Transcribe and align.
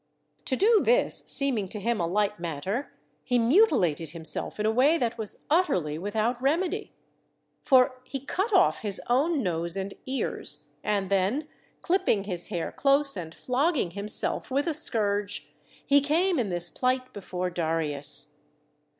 To 0.45 0.55
do 0.55 0.81
this 0.83 1.21
seeming 1.27 1.69
to 1.69 1.79
him 1.79 1.99
a 2.01 2.07
light 2.07 2.39
matter, 2.39 2.91
he 3.23 3.37
mutilated 3.37 4.09
himself 4.09 4.59
in 4.59 4.65
a 4.65 4.71
way 4.71 4.97
that 4.97 5.15
was 5.19 5.43
utterly 5.47 5.99
without 5.99 6.41
remedy. 6.41 6.91
For 7.61 8.01
he 8.03 8.19
cut 8.21 8.51
off 8.51 8.79
his 8.79 8.99
own 9.11 9.43
nose 9.43 9.77
and 9.77 9.93
ears, 10.07 10.63
and 10.83 11.11
then, 11.11 11.47
clipping 11.83 12.23
his 12.23 12.47
hair 12.47 12.71
close 12.71 13.15
and 13.15 13.35
flogging 13.35 13.91
himself 13.91 14.49
with 14.49 14.65
a 14.65 14.73
scourge, 14.73 15.51
he 15.85 16.01
came 16.01 16.39
in 16.39 16.49
this 16.49 16.71
plight 16.71 17.13
before 17.13 17.51
Darius. 17.51 18.37